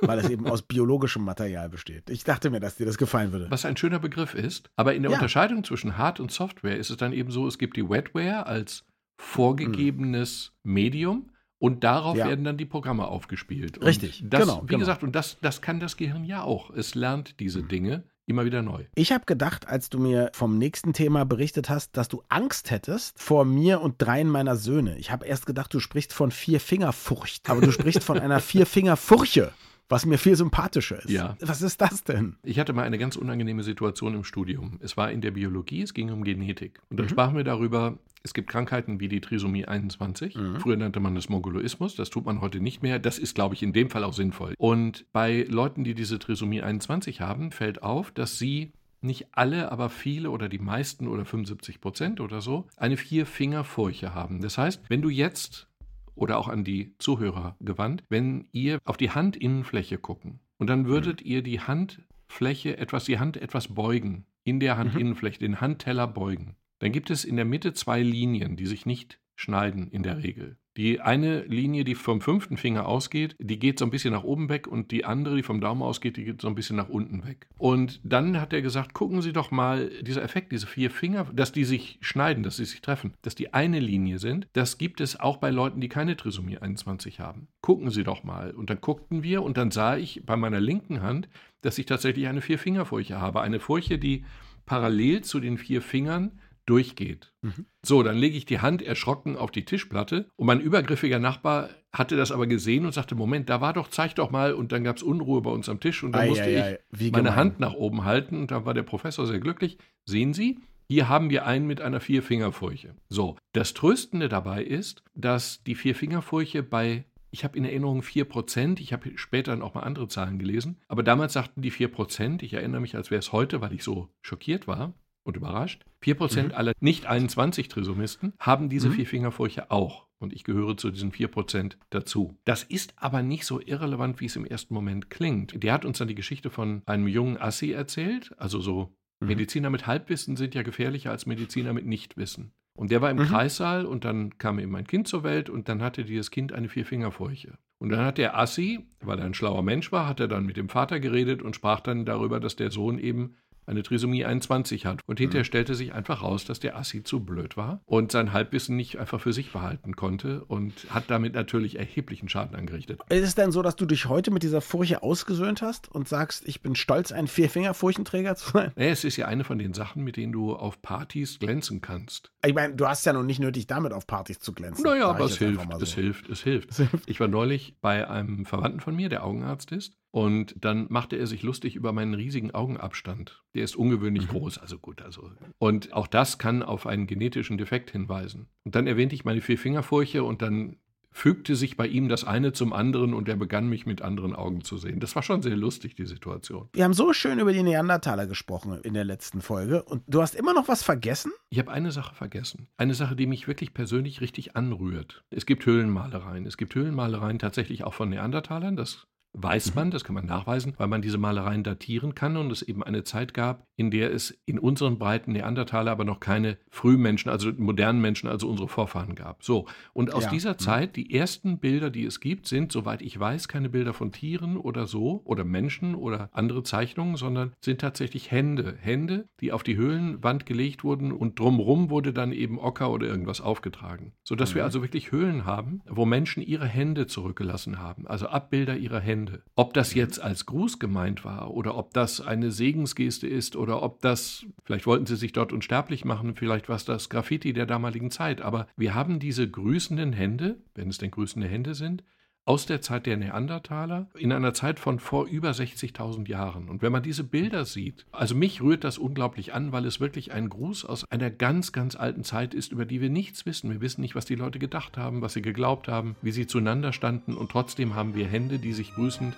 Weil 0.01 0.19
es 0.19 0.29
eben 0.29 0.47
aus 0.47 0.63
biologischem 0.63 1.25
Material 1.25 1.69
besteht. 1.69 2.11
Ich 2.11 2.25
dachte 2.25 2.51
mir, 2.51 2.61
dass 2.61 2.77
dir 2.77 2.87
das 2.87 2.99
gefallen 2.99 3.33
würde. 3.33 3.51
Was 3.51 3.65
ein 3.65 3.77
schöner 3.77 3.99
Begriff 3.99 4.35
ist. 4.35 4.71
Aber 4.77 4.95
in 4.95 5.03
der 5.03 5.13
Ja. 5.13 5.17
Unterscheidung 5.19 5.63
zwischen 5.65 5.97
Hard- 5.97 6.21
und 6.21 6.33
Software 6.33 6.77
ist 6.77 6.91
es 6.91 6.97
dann 6.97 7.13
eben 7.13 7.31
so, 7.31 7.47
es 7.47 7.59
gibt 7.59 7.77
die 7.77 7.89
Wetware 7.89 8.47
als 8.47 8.85
vorgegebenes 9.21 10.53
Medium 10.63 11.31
und 11.59 11.85
darauf 11.85 12.17
Ja. 12.17 12.27
werden 12.27 12.45
dann 12.45 12.57
die 12.57 12.65
Programme 12.65 13.07
aufgespielt. 13.07 13.79
Und 13.79 13.87
Richtig, 13.87 14.25
Das, 14.27 14.41
genau, 14.43 14.63
Wie 14.63 14.67
genau. 14.67 14.79
gesagt, 14.81 15.03
und 15.03 15.15
das, 15.15 15.39
das 15.41 15.63
kann 15.63 15.79
das 15.81 15.97
Gehirn 15.97 16.25
ja 16.25 16.43
auch. 16.43 16.71
Es 16.71 16.95
lernt 16.95 17.39
diese 17.41 17.63
Dinge 17.63 18.05
immer 18.27 18.45
wieder 18.45 18.63
neu. 18.63 18.85
Ich 18.95 19.13
habe 19.13 19.25
gedacht, 19.25 19.69
als 19.69 19.89
du 19.89 19.99
mir 19.99 20.31
vom 20.33 20.59
nächsten 20.59 20.93
Thema 20.93 21.25
berichtet 21.25 21.69
hast, 21.69 21.97
dass 21.97 22.09
du 22.09 22.23
Angst 22.29 22.71
hättest 22.71 23.19
vor 23.21 23.45
mir 23.45 23.81
und 23.81 23.97
dreien 23.99 24.29
meiner 24.29 24.57
Söhne. 24.57 24.97
Ich 24.99 25.11
habe 25.11 25.27
erst 25.27 25.47
gedacht, 25.47 25.73
du 25.75 25.81
sprichst 25.81 26.13
von 26.13 26.31
Vierfingerfurcht, 26.31 27.49
aber 27.49 27.61
du 27.61 27.73
sprichst 27.73 28.05
von 28.05 28.19
einer 28.19 28.41
Vierfingerfurche, 28.41 29.53
was 29.89 30.07
mir 30.07 30.19
viel 30.19 30.37
sympathischer 30.37 30.99
ist. 30.99 31.11
Ja. 31.11 31.37
Was 31.41 31.61
ist 31.63 31.81
das 31.81 32.03
denn? 32.05 32.37
Ich 32.43 32.59
hatte 32.59 32.73
mal 32.73 32.85
eine 32.85 32.99
ganz 32.99 33.17
unangenehme 33.17 33.63
Situation 33.63 34.15
im 34.15 34.25
Studium. 34.25 34.79
Es 34.81 34.97
war 34.97 35.11
in 35.11 35.21
der 35.21 35.33
Biologie, 35.33 35.83
es 35.83 35.93
ging 35.95 36.11
um 36.11 36.25
Genetik. 36.25 36.81
Und 36.91 36.99
dann 36.99 37.07
Mhm. 37.07 37.11
sprachen 37.11 37.37
wir 37.37 37.45
darüber, 37.45 37.99
es 38.23 38.33
gibt 38.35 38.49
Krankheiten 38.49 39.01
wie 39.01 39.09
die 39.09 39.21
Trisomie 39.21 39.65
21. 39.67 40.35
Mhm. 40.37 40.61
Früher 40.61 40.77
nannte 40.77 41.01
man 41.01 41.15
das 41.15 41.29
Mongoloismus, 41.29 41.95
das 41.97 42.09
tut 42.09 42.25
man 42.25 42.41
heute 42.41 42.61
nicht 42.61 42.83
mehr. 42.83 42.99
Das 42.99 43.19
ist, 43.19 43.35
glaube 43.35 43.55
ich, 43.55 43.63
in 43.63 43.73
dem 43.73 43.91
Fall 43.91 44.05
auch 44.05 44.13
sinnvoll. 44.15 44.55
Und 44.59 45.05
bei 45.13 45.45
Leuten, 45.49 45.85
die 45.85 45.95
diese 45.95 46.19
Trisomie 46.19 46.63
21 46.63 47.21
haben, 47.21 47.51
fällt 47.51 47.83
auf, 47.83 48.13
dass 48.13 48.39
sie 48.39 48.73
nicht 49.05 49.27
alle, 49.33 49.73
aber 49.73 49.91
viele 49.91 50.31
oder 50.31 50.49
die 50.49 50.61
meisten 50.61 51.09
oder 51.09 51.25
75 51.25 51.81
Prozent 51.81 52.21
oder 52.21 52.41
so, 52.41 52.69
eine 52.77 52.97
Vier-Finger-Furche 52.97 54.15
haben. 54.15 54.41
Das 54.41 54.59
heißt, 54.59 54.81
wenn 54.89 55.03
du 55.03 55.09
jetzt 55.09 55.67
oder 56.15 56.39
auch 56.39 56.49
an 56.49 56.65
die 56.65 56.95
Zuhörer 56.99 57.57
gewandt, 57.61 58.05
wenn 58.09 58.49
ihr 58.53 58.79
auf 58.85 58.97
die 58.97 59.11
Handinnenfläche 59.11 59.99
gucken 59.99 60.41
und 60.59 60.69
dann 60.69 60.87
würdet 60.87 61.21
mhm. 61.21 61.31
ihr 61.31 61.43
die 61.43 61.61
Handfläche 61.61 62.77
etwas, 62.77 63.05
die 63.05 63.19
Hand 63.19 63.37
etwas 63.37 63.75
beugen, 63.75 64.27
in 64.45 64.61
der 64.61 64.75
mhm. 64.75 64.79
Handinnenfläche, 64.79 65.39
den 65.39 65.61
Handteller 65.61 66.07
beugen, 66.07 66.57
dann 66.79 66.93
gibt 66.93 67.11
es 67.11 67.25
in 67.25 67.37
der 67.37 67.45
Mitte 67.45 67.73
zwei 67.75 68.03
Linien, 68.03 68.57
die 68.57 68.67
sich 68.67 68.87
nicht 68.87 69.21
schneiden 69.37 69.89
in 69.91 70.03
der 70.03 70.23
Regel. 70.23 70.57
Die 70.77 71.01
eine 71.01 71.43
Linie, 71.43 71.85
die 71.85 71.95
vom 71.95 72.23
fünften 72.23 72.57
Finger 72.57 72.87
ausgeht, 72.87 73.37
die 73.39 73.59
geht 73.59 73.79
so 73.79 73.85
ein 73.85 73.91
bisschen 73.91 74.13
nach 74.13 74.25
oben 74.25 74.49
weg 74.49 74.67
und 74.67 74.91
die 74.91 75.05
andere, 75.05 75.37
die 75.37 75.43
vom 75.43 75.61
Daumen 75.61 75.83
ausgeht, 75.83 76.17
die 76.17 76.25
geht 76.25 76.41
so 76.41 76.49
ein 76.49 76.55
bisschen 76.55 76.77
nach 76.77 76.89
unten 76.89 77.27
weg. 77.27 77.47
Und 77.59 78.01
dann 78.05 78.41
hat 78.41 78.55
er 78.55 78.63
gesagt, 78.63 78.95
gucken 78.95 79.21
Sie 79.21 79.35
doch 79.35 79.51
mal, 79.51 79.91
dieser 80.03 80.23
Effekt, 80.23 80.51
diese 80.51 80.67
vier 80.67 80.91
Finger, 80.91 81.27
dass 81.33 81.53
die 81.53 81.65
sich 81.65 81.99
schneiden, 82.01 82.43
dass 82.43 82.57
sie 82.57 82.65
sich 82.65 82.81
treffen, 82.81 83.13
dass 83.21 83.35
die 83.35 83.53
eine 83.53 83.81
Linie 83.81 84.19
sind, 84.19 84.49
das 84.55 84.79
gibt 84.79 85.03
es 85.03 85.21
auch 85.21 85.37
bei 85.37 85.51
Leuten, 85.51 85.81
die 85.81 85.89
keine 85.89 86.17
Trisomie 86.17 86.57
21 86.57 87.21
haben. 87.21 87.49
Gucken 87.61 87.91
Sie 87.91 88.03
doch 88.03 88.25
mal. 88.25 88.53
Und 88.53 88.71
dann 88.71 88.81
guckten 88.81 89.23
wir 89.23 89.43
und 89.43 89.59
dann 89.59 89.71
sah 89.71 89.97
ich 89.97 90.23
bei 90.25 90.37
meiner 90.37 90.61
linken 90.61 91.03
Hand, 91.03 91.29
dass 91.61 91.79
ich 91.79 91.87
tatsächlich 91.87 92.29
eine 92.29 92.41
Vier-Finger-Furche 92.41 93.21
habe. 93.21 93.43
Eine 93.43 93.61
Furche, 93.61 93.99
die 93.99 94.25
parallel 94.65 95.23
zu 95.23 95.41
den 95.41 95.59
vier 95.59 95.83
Fingern 95.83 96.33
durchgeht. 96.67 97.33
Mhm. 97.43 97.67
So, 97.83 98.03
dann 98.03 98.17
lege 98.17 98.37
ich 98.37 98.47
die 98.47 98.61
Hand 98.61 98.83
erschrocken 98.83 99.37
auf 99.37 99.51
die 99.51 99.65
Tischplatte 99.65 100.29
und 100.37 100.47
mein 100.47 100.61
übergriffiger 100.61 101.19
Nachbar 101.19 101.71
hatte 101.93 102.17
das 102.17 102.33
aber 102.33 102.47
gesehen 102.47 102.87
und 102.87 102.93
sagte, 102.93 103.15
Moment, 103.15 103.49
da 103.49 103.61
war 103.61 103.73
doch, 103.73 103.89
zeig 103.89 104.15
doch 104.15 104.31
mal 104.31 104.55
und 104.55 104.73
dann 104.73 104.85
gab 104.85 104.97
es 104.97 105.03
Unruhe 105.03 105.43
bei 105.43 105.51
uns 105.51 105.69
am 105.69 105.81
Tisch 105.81 106.03
und 106.03 106.13
dann 106.13 106.23
ei, 106.23 106.29
musste 106.29 106.45
ei, 106.45 106.79
ich 106.97 107.13
meine 107.13 107.37
Hand 107.37 107.61
nach 107.61 107.75
oben 107.75 108.05
halten 108.05 108.41
und 108.41 108.51
da 108.51 108.65
war 108.65 108.75
der 108.75 108.85
Professor 108.85 109.27
sehr 109.27 109.41
glücklich. 109.41 109.79
Sehen 110.05 110.33
Sie, 110.33 110.59
hier 110.89 111.09
haben 111.09 111.31
wir 111.31 111.47
einen 111.47 111.67
mit 111.67 111.81
einer 111.81 112.01
Vierfingerfurche. 112.01 112.95
So, 113.09 113.37
das 113.53 113.75
Tröstende 113.75 114.29
dabei 114.29 114.63
ist, 114.63 115.03
dass 115.15 115.63
die 115.65 115.75
Vierfingerfurche 115.75 116.63
bei 116.63 117.05
ich 117.35 117.45
habe 117.45 117.57
in 117.57 117.65
Erinnerung 117.65 118.03
4%, 118.03 118.79
ich 118.79 118.93
habe 118.93 119.13
später 119.17 119.57
noch 119.57 119.73
mal 119.73 119.81
andere 119.81 120.07
Zahlen 120.07 120.39
gelesen, 120.39 120.79
aber 120.87 121.03
damals 121.03 121.33
sagten 121.33 121.63
die 121.63 121.73
4%, 121.73 122.43
ich 122.43 122.53
erinnere 122.53 122.83
mich, 122.83 122.95
als 122.95 123.11
wäre 123.11 123.21
es 123.21 123.33
heute, 123.33 123.63
weil 123.63 123.73
ich 123.73 123.83
so 123.83 124.11
schockiert 124.21 124.69
war, 124.69 124.93
und 125.25 125.37
überrascht. 125.37 125.85
4% 126.03 126.43
mhm. 126.43 126.53
aller 126.53 126.73
nicht 126.81 127.07
21 127.07 127.69
Trisomisten 127.69 128.33
haben 128.39 128.69
diese 128.69 128.89
mhm. 128.89 128.95
Vierfingerfurche 128.95 129.71
auch. 129.71 130.07
Und 130.19 130.33
ich 130.33 130.45
gehöre 130.45 130.77
zu 130.77 130.91
diesen 130.91 131.11
4% 131.11 131.77
dazu. 131.91 132.39
Das 132.45 132.63
ist 132.63 132.95
aber 132.97 133.23
nicht 133.23 133.45
so 133.45 133.61
irrelevant, 133.61 134.21
wie 134.21 134.27
es 134.27 134.37
im 134.37 134.47
ersten 134.47 134.73
Moment 134.73 135.11
klingt. 135.11 135.63
Der 135.63 135.73
hat 135.73 135.85
uns 135.85 135.99
dann 135.99 136.09
die 136.09 136.15
Geschichte 136.15 136.49
von 136.49 136.83
einem 136.87 137.09
jungen 137.09 137.41
Assi 137.41 137.73
erzählt. 137.73 138.33
Also 138.39 138.61
so 138.61 138.95
mhm. 139.21 139.29
Mediziner 139.29 139.71
mit 139.71 139.87
Halbwissen 139.87 140.37
sind 140.37 140.55
ja 140.55 140.63
gefährlicher 140.63 141.11
als 141.11 141.27
Mediziner 141.27 141.73
mit 141.73 141.87
Nichtwissen. 141.87 142.53
Und 142.75 142.91
der 142.91 143.03
war 143.03 143.11
im 143.11 143.19
mhm. 143.19 143.25
Kreissaal 143.25 143.85
und 143.85 144.05
dann 144.05 144.39
kam 144.39 144.59
eben 144.59 144.75
ein 144.77 144.87
Kind 144.87 145.07
zur 145.07 145.25
Welt 145.25 145.51
und 145.51 145.69
dann 145.69 145.83
hatte 145.83 146.05
dieses 146.05 146.31
Kind 146.31 146.53
eine 146.53 146.69
Vierfingerfurche. 146.69 147.59
Und 147.79 147.91
dann 147.91 148.05
hat 148.05 148.17
der 148.17 148.39
Assi, 148.39 148.87
weil 149.01 149.19
er 149.19 149.27
ein 149.27 149.35
schlauer 149.35 149.63
Mensch 149.63 149.93
war, 149.93 150.07
hat 150.07 150.21
er 150.21 150.29
dann 150.29 150.47
mit 150.47 150.57
dem 150.57 150.69
Vater 150.69 151.01
geredet 151.01 151.43
und 151.43 151.57
sprach 151.57 151.81
dann 151.81 152.05
darüber, 152.05 152.41
dass 152.41 152.57
der 152.57 152.71
Sohn 152.71 152.99
eben 152.99 153.37
eine 153.67 153.83
Trisomie 153.83 154.25
21 154.25 154.87
hat. 154.87 155.01
Und 155.07 155.19
hinterher 155.19 155.43
mhm. 155.43 155.47
stellte 155.47 155.75
sich 155.75 155.93
einfach 155.93 156.23
raus, 156.23 156.45
dass 156.45 156.61
der 156.61 156.77
Assi 156.77 157.03
zu 157.03 157.21
blöd 157.21 157.57
war 157.57 157.81
und 157.87 158.13
sein 158.13 158.33
Halbwissen 158.33 158.77
nicht 158.77 158.99
einfach 158.99 159.21
für 159.21 159.33
sich 159.33 159.53
behalten 159.53 159.97
konnte 159.97 160.45
und 160.45 160.73
hat 160.91 161.05
damit 161.09 161.35
natürlich 161.35 161.79
erheblichen 161.79 162.29
Schaden 162.29 162.57
angerichtet. 162.57 163.01
Ist 163.09 163.23
es 163.23 163.35
denn 163.35 163.53
so, 163.53 163.63
dass 163.63 163.77
du 163.77 163.87
dich 163.87 164.07
heute 164.07 164.31
mit 164.31 164.43
dieser 164.43 164.61
Furche 164.61 165.03
ausgesöhnt 165.03 165.63
hast 165.63 165.91
und 165.91 166.09
sagst, 166.09 166.47
ich 166.47 166.63
bin 166.63 166.75
stolz, 166.75 167.13
ein 167.13 167.27
Vierfinger-Furchenträger 167.27 168.37
zu 168.37 168.51
sein? 168.51 168.73
Nee, 168.77 168.91
es 168.91 169.05
ist 169.05 169.17
ja 169.17 169.27
eine 169.27 169.45
von 169.45 169.59
den 169.59 169.75
Sachen, 169.75 170.05
mit 170.05 170.17
denen 170.17 170.33
du 170.33 170.55
auf 170.55 170.83
Partys 170.83 171.39
glänzen 171.39 171.81
kannst. 171.81 172.33
Ich 172.45 172.55
meine, 172.55 172.75
du 172.75 172.87
hast 172.87 173.07
ja 173.07 173.13
noch 173.13 173.23
nicht 173.23 173.41
nötig, 173.41 173.67
damit 173.67 173.93
auf 173.93 174.07
Partys 174.07 174.41
zu 174.41 174.53
glänzen. 174.53 174.85
Naja, 174.85 175.09
aber 175.09 175.25
es 175.25 175.39
hilft, 175.39 175.71
so. 175.71 175.79
es 175.79 175.95
hilft, 175.95 176.29
es 176.29 176.43
hilft, 176.43 176.71
es 176.71 176.77
hilft. 176.79 177.09
Ich 177.09 177.21
war 177.21 177.29
neulich 177.29 177.77
bei 177.81 178.09
einem 178.09 178.47
Verwandten 178.47 178.81
von 178.81 178.97
mir, 178.97 179.09
der 179.09 179.25
Augenarzt 179.25 179.73
ist, 179.73 179.95
und 180.13 180.55
dann 180.61 180.87
machte 180.91 181.17
er 181.17 181.27
sich 181.27 181.43
lustig 181.43 181.75
über 181.75 181.93
meinen 181.93 182.15
riesigen 182.15 182.53
Augenabstand. 182.53 183.43
Der 183.55 183.65
ist 183.65 183.77
ungewöhnlich 183.77 184.29
mhm. 184.29 184.33
groß, 184.33 184.59
also 184.59 184.79
gut, 184.79 185.01
also. 185.03 185.31
Und 185.59 185.95
auch 185.95 186.07
das 186.07 186.39
kann 186.39 186.63
auf 186.63 186.87
einen 186.87 187.07
genetischen 187.07 187.57
Defekt 187.59 187.91
hinweisen. 187.91 188.47
Und 188.65 188.75
dann 188.75 188.87
erwähnte 188.87 189.15
ich 189.15 189.25
meine 189.25 189.41
Vierfingerfurche 189.41 190.23
und 190.23 190.43
dann 190.43 190.77
fügte 191.13 191.57
sich 191.57 191.77
bei 191.77 191.87
ihm 191.87 192.09
das 192.09 192.25
eine 192.25 192.53
zum 192.53 192.73
anderen 192.73 193.15
und 193.15 193.29
er 193.29 193.37
begann 193.37 193.69
mich 193.69 193.87
mit 193.87 194.03
anderen 194.03 194.35
Augen 194.35 194.65
zu 194.65 194.79
sehen. 194.79 194.99
Das 195.01 195.15
war 195.15 195.23
schon 195.23 195.43
sehr 195.43 195.57
lustig, 195.57 195.95
die 195.95 196.07
Situation. 196.07 196.69
Wir 196.73 196.85
haben 196.85 196.95
so 196.95 197.13
schön 197.13 197.39
über 197.39 197.53
die 197.53 197.63
Neandertaler 197.63 198.27
gesprochen 198.27 198.81
in 198.83 198.95
der 198.95 199.05
letzten 199.05 199.43
Folge 199.43 199.83
und 199.83 200.03
du 200.07 200.23
hast 200.23 200.35
immer 200.35 200.55
noch 200.55 200.69
was 200.69 200.83
vergessen? 200.83 201.33
Ich 201.51 201.59
habe 201.59 201.71
eine 201.71 201.93
Sache 201.93 202.15
vergessen. 202.15 202.69
Eine 202.77 202.95
Sache, 202.95 203.15
die 203.15 203.27
mich 203.27 203.47
wirklich 203.47 203.75
persönlich 203.75 204.21
richtig 204.21 204.57
anrührt. 204.57 205.25
Es 205.31 205.47
gibt 205.47 205.67
Höhlenmalereien. 205.67 206.47
Es 206.47 206.57
gibt 206.57 206.75
Höhlenmalereien 206.75 207.39
tatsächlich 207.39 207.85
auch 207.85 207.95
von 207.95 208.09
Neandertalern. 208.09 208.77
Das 208.77 209.07
weiß 209.33 209.71
mhm. 209.71 209.75
man, 209.75 209.91
das 209.91 210.05
kann 210.05 210.15
man 210.15 210.27
nachweisen, 210.27 210.75
weil 210.77 210.89
man 210.89 211.03
diese 211.03 211.19
Malereien 211.19 211.63
datieren 211.63 212.15
kann 212.15 212.37
und 212.37 212.51
es 212.53 212.63
eben 212.63 212.83
eine 212.83 213.05
Zeit 213.05 213.35
gab, 213.35 213.67
in 213.77 213.91
der 213.91 214.13
es 214.13 214.31
in 214.45 214.59
unseren 214.59 214.99
Breiten 214.99 215.33
Neandertaler 215.33 215.91
aber 215.91 216.05
noch 216.05 216.21
keine 216.21 216.59
Frühmenschen, 216.71 217.31
also 217.31 217.51
modernen 217.57 218.01
Menschen, 218.01 218.29
also 218.29 218.49
unsere 218.49 218.69
Vorfahren 218.69 219.15
gab. 219.15 219.43
So, 219.43 219.67
und 219.93 220.13
aus 220.13 220.25
ja. 220.25 220.31
dieser 220.31 220.53
mhm. 220.53 220.59
Zeit, 220.59 220.97
die 220.97 221.15
ersten 221.15 221.59
Bilder, 221.59 221.91
die 221.91 222.05
es 222.05 222.21
gibt, 222.21 222.47
sind, 222.47 222.73
soweit 222.73 223.03
ich 223.03 223.19
weiß, 223.19 223.49
keine 223.49 223.69
Bilder 223.69 223.95
von 223.95 224.13
Tieren 224.13 224.57
oder 224.57 224.87
so 224.87 225.23
oder 225.25 225.45
Menschen 225.45 225.95
oder 225.95 226.29
andere 226.33 226.63
Zeichnungen, 226.63 227.17
sondern 227.17 227.53
sind 227.61 227.81
tatsächlich 227.81 228.31
Hände. 228.31 228.77
Hände, 228.81 229.29
die 229.41 229.53
auf 229.53 229.63
die 229.63 229.77
Höhlenwand 229.77 230.47
gelegt 230.47 230.85
wurden 230.85 231.13
und 231.13 231.39
drumrum 231.39 231.91
wurde 231.91 232.13
dann 232.13 232.33
eben 232.33 232.59
Ocker 232.59 232.91
oder 232.91 233.07
irgendwas 233.07 233.41
aufgetragen. 233.41 234.13
Sodass 234.25 234.51
mhm. 234.51 234.57
wir 234.57 234.65
also 234.65 234.83
wirklich 234.83 235.13
Höhlen 235.13 235.45
haben, 235.45 235.81
wo 235.89 236.05
Menschen 236.05 236.43
ihre 236.43 236.67
Hände 236.67 237.07
zurückgelassen 237.07 237.79
haben, 237.79 238.07
also 238.07 238.27
Abbilder 238.27 238.77
ihrer 238.77 239.01
Hände. 239.01 239.22
Hände. 239.27 239.43
Ob 239.55 239.75
das 239.75 239.95
jetzt 239.95 240.21
als 240.21 240.47
Gruß 240.47 240.79
gemeint 240.79 241.25
war 241.25 241.53
oder 241.53 241.77
ob 241.77 241.93
das 241.93 242.21
eine 242.21 242.51
Segensgeste 242.51 243.27
ist 243.27 243.57
oder 243.57 243.83
ob 243.83 244.01
das, 244.01 244.45
vielleicht 244.65 244.87
wollten 244.87 245.07
sie 245.07 245.17
sich 245.17 245.33
dort 245.33 245.53
unsterblich 245.53 246.05
machen, 246.05 246.35
vielleicht 246.35 246.69
war 246.69 246.77
es 246.77 246.85
das 246.85 247.09
Graffiti 247.09 247.53
der 247.53 247.67
damaligen 247.67 248.11
Zeit, 248.11 248.41
aber 248.41 248.67
wir 248.77 248.95
haben 248.95 249.19
diese 249.19 249.49
grüßenden 249.49 250.13
Hände, 250.13 250.59
wenn 250.75 250.89
es 250.89 250.99
denn 250.99 251.11
grüßende 251.11 251.49
Hände 251.49 251.75
sind, 251.75 252.03
aus 252.45 252.67
der 252.67 252.81
Zeit 252.81 253.07
der 253.07 253.17
Neandertaler 253.17 254.09
in 254.17 254.33
einer 254.33 254.53
Zeit 254.53 254.81
von 254.81 254.99
vor 254.99 255.27
über 255.27 255.51
60.000 255.51 256.29
Jahren. 256.29 256.69
Und 256.69 256.83
wenn 256.83 256.91
man 256.91 257.03
diese 257.03 257.23
Bilder 257.23 257.65
sieht, 257.65 258.05
also 258.11 258.35
mich 258.35 258.61
rührt 258.61 258.83
das 258.85 258.99
unglaublich 258.99 259.55
an, 259.55 259.71
weil 259.71 259.87
es 259.87 260.01
wirklich 260.01 260.33
ein 260.33 260.49
Gruß 260.49 260.85
aus 260.85 261.05
einer 261.11 261.31
ganz, 261.31 261.71
ganz 261.73 261.95
alten 261.95 262.25
Zeit 262.25 262.53
ist, 262.53 262.73
über 262.73 262.85
die 262.85 263.01
wir 263.01 263.11
nichts 263.11 263.47
wissen. 263.47 263.71
Wir 263.71 263.81
wissen 263.81 264.01
nicht, 264.01 264.17
was 264.17 264.25
die 264.25 264.35
Leute 264.35 264.59
gedacht 264.59 264.99
haben, 264.99 265.23
was 265.23 265.35
sie 265.35 265.43
geglaubt 265.43 265.87
haben, 265.87 266.17
wie 266.21 266.33
sie 266.33 266.49
zueinander 266.49 266.93
standen 266.93 267.37
und 267.37 267.51
trotzdem 267.53 267.95
haben 267.95 268.15
wir 268.15 268.27
Hände, 268.27 268.59
die 268.59 268.73
sich 268.73 268.95
grüßend 268.95 269.37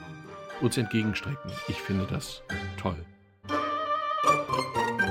uns 0.63 0.79
entgegenstrecken. 0.79 1.51
Ich 1.69 1.77
finde 1.77 2.07
das 2.11 2.43
toll. 2.79 2.97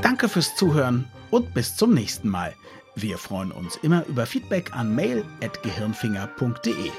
Danke 0.01 0.29
fürs 0.29 0.55
Zuhören 0.55 1.05
und 1.29 1.53
bis 1.53 1.75
zum 1.75 1.93
nächsten 1.93 2.29
Mal. 2.29 2.55
Wir 2.95 3.17
freuen 3.17 3.51
uns 3.51 3.75
immer 3.77 4.05
über 4.07 4.25
Feedback 4.25 4.75
an 4.75 4.95
mail.gehirnfinger.de. 4.95 6.91